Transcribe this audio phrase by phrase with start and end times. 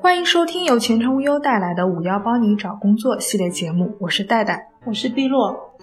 [0.00, 5.74] 欢迎收听由前程无忧带来的“五幺帮你找工作”系列节目，我是戴戴，我是碧落。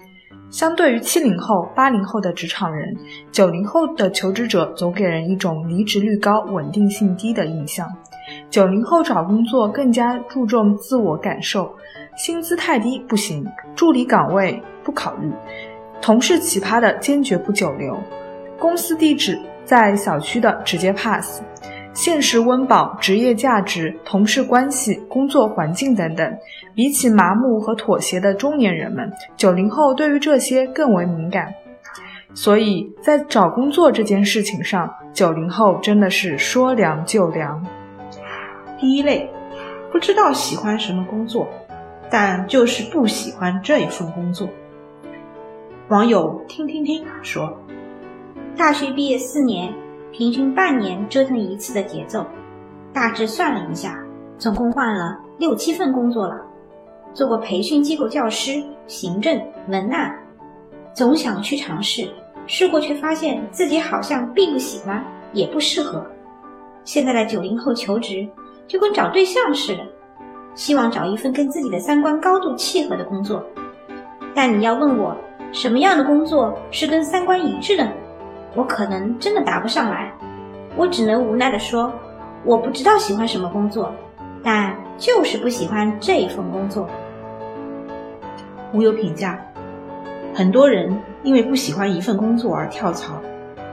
[0.49, 2.95] 相对于七零后、八零后的职场人，
[3.29, 7.91] 九零后的求职者总给人一种离职率高、稳定性低的印象。
[8.49, 11.69] 九零后找工作更加注重自我感受，
[12.15, 13.45] 薪资太低不行，
[13.75, 15.29] 助理岗位不考虑，
[16.01, 17.97] 同事奇葩的坚决不久留，
[18.57, 21.41] 公司地址在小区的直接 pass。
[21.95, 26.37] 现实温饱、职业价值、同事关系、工作环境等等，
[26.75, 31.53] 比起麻木和妥协的中年人们，九零后对于这些更为敏感。
[32.33, 37.65] 所以在找工作这件事情上，九零后真的是说凉就凉。
[38.77, 39.29] 第一类，
[39.89, 41.47] 不知道喜欢什么工作，
[42.09, 44.49] 但就是不喜欢这一份工作。
[45.87, 47.57] 网友听听听说，
[48.57, 49.73] 大学毕业四年。
[50.17, 52.25] 平均半年折腾一次的节奏，
[52.93, 54.01] 大致算了一下，
[54.37, 56.41] 总共换了六七份工作了。
[57.13, 60.17] 做过培训机构教师、行政、文案，
[60.93, 62.09] 总想去尝试，
[62.47, 65.03] 试过却发现自己好像并不喜欢，
[65.33, 66.01] 也不适合。
[66.85, 68.25] 现在的九零后求职
[68.67, 69.81] 就跟找对象似的，
[70.53, 73.43] 希望找一份跟自己的三观高度契合的工作。
[74.33, 75.13] 但你要问我
[75.51, 77.91] 什么样的工作是跟三观一致的呢？
[78.55, 80.11] 我可能真的答不上来，
[80.77, 81.91] 我只能无奈地说，
[82.45, 83.93] 我不知道喜欢什么工作，
[84.41, 86.89] 但就是不喜欢这一份工作。
[88.73, 89.39] 无有评价，
[90.33, 93.21] 很多人因为不喜欢一份工作而跳槽，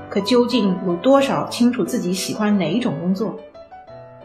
[0.08, 3.36] 可究竟有多少清楚自己喜欢哪一种工作？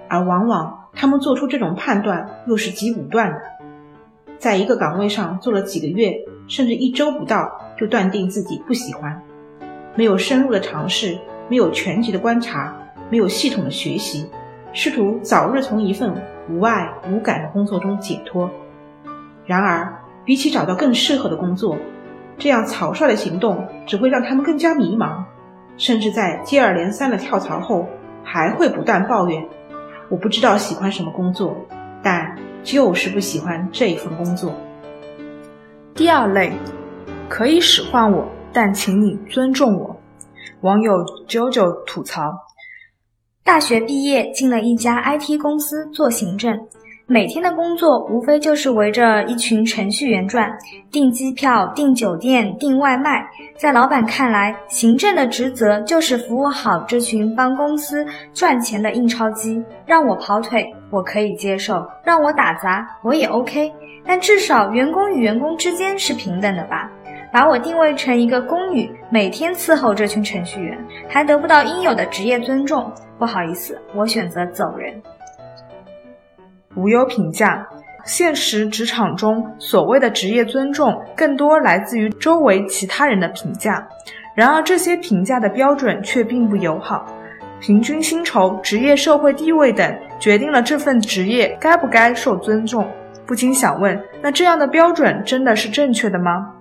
[0.07, 3.41] 而往往他们做出这种判断又是极武断的，
[4.39, 6.15] 在一个岗位上做了几个月，
[6.47, 9.21] 甚至一周不到，就断定自己不喜欢。
[9.97, 11.17] 没有深入的尝试，
[11.49, 12.71] 没有全局的观察，
[13.09, 14.29] 没有系统的学习，
[14.71, 16.13] 试图早日从一份
[16.51, 18.47] 无爱无感的工作中解脱。
[19.47, 19.91] 然而，
[20.23, 21.75] 比起找到更适合的工作，
[22.37, 25.23] 这样草率的行动只会让他们更加迷茫，
[25.77, 27.87] 甚至在接二连三的跳槽后，
[28.23, 29.43] 还会不断抱怨
[30.09, 31.57] ：“我不知道喜欢什么工作，
[32.03, 34.53] 但就是不喜欢这一份工作。”
[35.95, 36.51] 第二类，
[37.27, 38.27] 可以使唤我。
[38.53, 39.96] 但请你尊重我。
[40.61, 40.91] 网友
[41.27, 42.33] JoJo 吐槽：
[43.43, 46.59] 大学毕业进了一家 IT 公司做行政，
[47.05, 50.51] 每天的工作无非就是围着一群程序员转，
[50.91, 53.23] 订机票、订酒店、订外卖。
[53.55, 58.03] 在老板看来，行政的职责就是服务好这群帮公司
[58.33, 59.63] 赚钱的印钞机。
[59.85, 63.71] 让我跑腿，我可以接受；让我打杂，我也 OK。
[64.03, 66.89] 但至少员工与员工之间是平等的吧。
[67.37, 70.75] 把我定位成一个宫女，每天伺候这群程序员，
[71.07, 72.91] 还得不到应有的职业尊重。
[73.19, 74.99] 不好意思，我选择走人。
[76.75, 77.63] 无忧评价：
[78.03, 83.87] 现实职场中，所谓的职业尊重，更多来自于周围其他人的评价。
[84.33, 87.05] 然而，这些评价的标准却并不友好。
[87.59, 92.83] 平均薪酬、职业社会地位等，决定了这份职业该不该受尊重。
[93.27, 96.53] 不禁想问：那这样的标准真的是正确的吗？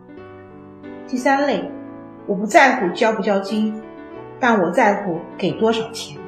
[1.09, 1.63] 第三类，
[2.27, 3.81] 我不在乎交不交金，
[4.41, 6.19] 但我在乎给多少钱。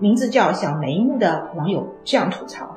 [0.00, 2.76] 名字叫小眉目的网友这样吐槽：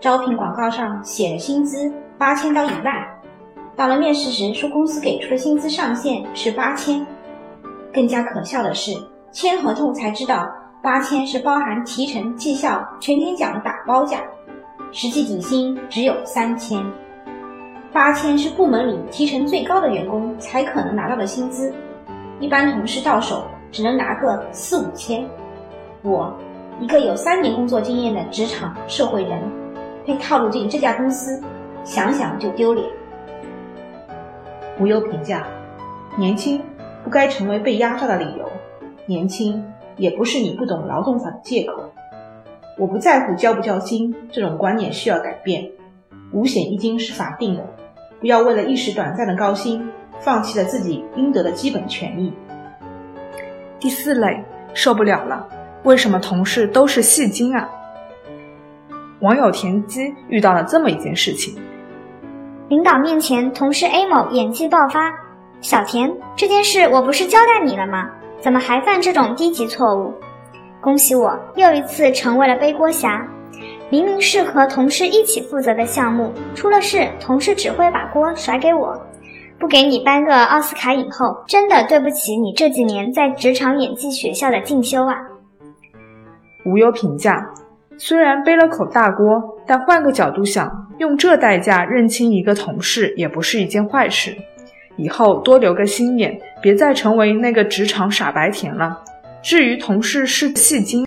[0.00, 3.06] 招聘广告上写着薪资八千到一万，
[3.76, 7.06] 到了面试时说公司给出的薪资上限是八千。
[7.94, 8.92] 更加可笑的是，
[9.30, 10.50] 签合同才知道
[10.82, 14.18] 八千是包含提成、绩效、全天奖的打包价，
[14.90, 16.84] 实际底薪只有三千。
[17.98, 21.74] 八千是部门里提成最高的员工才可能拿到的薪资，
[22.38, 25.28] 一般同事到手只能拿个四五千。
[26.02, 26.32] 我
[26.80, 29.42] 一个有三年工作经验的职场社会人，
[30.06, 31.42] 被套路进这家公司，
[31.82, 32.86] 想想就丢脸。
[34.78, 35.44] 无忧评价：
[36.16, 36.62] 年轻
[37.02, 38.48] 不该成为被压榨的理由，
[39.06, 39.60] 年轻
[39.96, 41.82] 也不是你不懂劳动法的借口。
[42.78, 45.68] 我不在乎交不交薪，这种观念需要改变。
[46.30, 47.64] 五险一金是法定的，
[48.20, 49.88] 不要为了一时短暂的高薪，
[50.20, 52.32] 放弃了自己应得的基本权益。
[53.78, 54.44] 第四类
[54.74, 55.46] 受不了了，
[55.84, 57.68] 为什么同事都是戏精啊？
[59.20, 61.56] 网友田鸡遇到了这么一件事情：
[62.68, 65.12] 领导面前，同事 A 某演技爆发，
[65.60, 68.10] 小田，这件事我不是交代你了吗？
[68.40, 70.12] 怎么还犯这种低级错误？
[70.80, 73.26] 恭喜我又一次成为了背锅侠。
[73.90, 78.94] 明明是和同事一起负责的项目，出了事，同事只会把锅甩给我，
[79.58, 85.16] 不给你颁个奥斯卡影后，真的对不起你这几年在职场演技学校的进修啊！
[86.66, 87.48] 无忧评价：
[87.96, 94.36] 虽然背了口大锅，但换个角度想，用这代价认清一个同事也不是一件坏事。
[94.96, 99.00] 以后多留个心眼，别再成为那个职场傻白甜了。
[99.42, 101.06] 至于同事是戏精，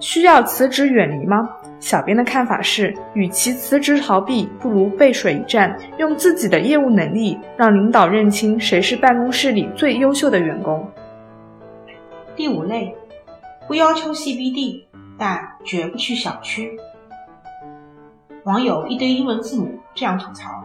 [0.00, 1.48] 需要辞职远离吗？
[1.86, 10.84] 小编的看法是，与其辞职逃避，不如背水一战，用自己的业务能力让领导认清谁是办公室里最优秀的员工。
[12.34, 12.92] 第五类，
[13.68, 14.82] 不要求 CBD，
[15.16, 16.76] 但绝不去小区。
[18.42, 20.64] 网友一堆英文字母这样吐槽：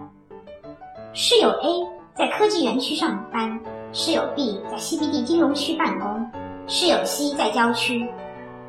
[1.14, 1.68] 室友 A
[2.16, 3.60] 在科技园区上班，
[3.94, 6.28] 室友 B 在 CBD 金融区办公，
[6.66, 8.10] 室友 C 在郊区，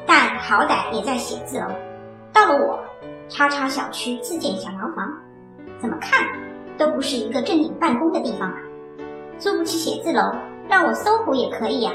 [0.06, 1.64] 但好歹也在写字楼。
[2.42, 2.76] 到了我，
[3.28, 5.08] 叉叉小区自建小洋房，
[5.78, 6.26] 怎么看
[6.76, 8.56] 都不是一个正经办公的地方啊！
[9.38, 10.20] 租不起写字楼，
[10.68, 11.92] 让我搜狐也可以呀，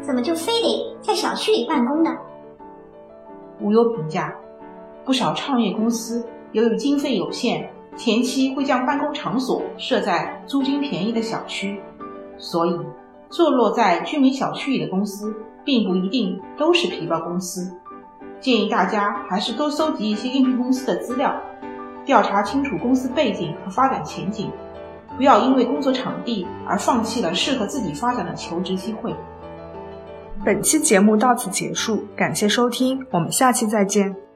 [0.00, 2.10] 怎么就非得在小区里办公呢？
[3.60, 4.34] 无忧评价：
[5.04, 11.78] 不少创业公司由于经费有限，前期会将办公场所设在租金便宜的小区，
[12.38, 12.80] 所以
[13.28, 15.30] 坐落在居民小区里的公司，
[15.62, 17.70] 并不一定都是皮包公司。
[18.40, 21.38] 建议大家还是多搜集一些应聘公司的资料，
[22.06, 24.50] 调查清楚公司背景和发展前景，
[25.16, 29.14] 不要因为工作场地而放弃了适合自己发展的求职机会。
[30.42, 34.29] 本期节目到此结束，感谢收听，我们下期再见。